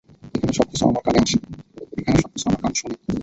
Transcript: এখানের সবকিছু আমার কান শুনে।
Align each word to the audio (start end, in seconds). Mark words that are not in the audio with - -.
এখানের 0.35 0.55
সবকিছু 0.57 0.83
আমার 0.85 1.01
কান 2.57 2.73
শুনে। 2.75 2.95